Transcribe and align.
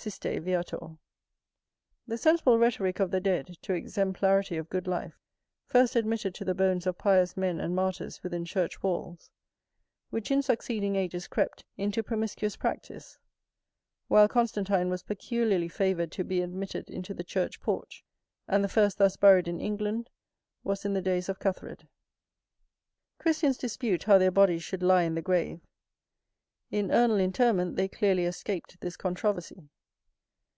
[BF] 0.00 0.96
The 2.06 2.16
sensible 2.16 2.56
rhetorick 2.56 3.00
of 3.00 3.10
the 3.10 3.20
dead, 3.20 3.56
to 3.62 3.72
exemplarity 3.74 4.56
of 4.56 4.68
good 4.70 4.86
life, 4.86 5.18
first 5.64 5.96
admitted 5.96 6.36
to 6.36 6.44
the 6.44 6.54
bones 6.54 6.86
of 6.86 6.96
pious 6.96 7.36
men 7.36 7.58
and 7.58 7.74
martyrs 7.74 8.22
within 8.22 8.44
church 8.44 8.80
walls, 8.80 9.28
which 10.10 10.30
in 10.30 10.40
succeeding 10.40 10.94
ages 10.94 11.26
crept 11.26 11.64
into 11.76 12.04
promiscuous 12.04 12.54
practice: 12.56 13.18
while 14.06 14.28
Constantine 14.28 14.88
was 14.88 15.02
peculiarly 15.02 15.66
favoured 15.68 16.12
to 16.12 16.22
be 16.22 16.42
admitted 16.42 16.88
into 16.88 17.12
the 17.12 17.24
church 17.24 17.60
porch, 17.60 18.04
and 18.46 18.62
the 18.62 18.68
first 18.68 18.98
thus 18.98 19.16
buried 19.16 19.48
in 19.48 19.60
England, 19.60 20.10
was 20.62 20.84
in 20.84 20.92
the 20.94 21.02
days 21.02 21.28
of 21.28 21.40
Cuthred. 21.40 21.80
[BF] 21.80 21.80
Siste, 21.80 21.88
viator. 21.88 23.18
Christians 23.18 23.58
dispute 23.58 24.02
how 24.04 24.16
their 24.16 24.30
bodies 24.30 24.62
should 24.62 24.84
lie 24.84 25.02
in 25.02 25.16
the 25.16 25.22
grave. 25.22 25.60
In 26.70 26.86
urnal 26.92 27.18
interment 27.20 27.74
they 27.74 27.88
clearly 27.88 28.26
escaped 28.26 28.80
this 28.80 28.96
controversy. 28.96 29.68